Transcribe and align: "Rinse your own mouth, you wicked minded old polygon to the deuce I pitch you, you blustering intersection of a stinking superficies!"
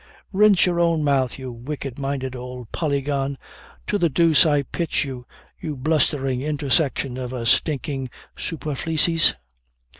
"Rinse 0.33 0.65
your 0.65 0.79
own 0.79 1.03
mouth, 1.03 1.37
you 1.37 1.51
wicked 1.51 1.99
minded 1.99 2.35
old 2.35 2.71
polygon 2.71 3.37
to 3.85 3.99
the 3.99 4.09
deuce 4.09 4.47
I 4.47 4.63
pitch 4.63 5.05
you, 5.05 5.27
you 5.59 5.75
blustering 5.77 6.41
intersection 6.41 7.19
of 7.19 7.33
a 7.33 7.45
stinking 7.45 8.09
superficies!" 8.35 9.35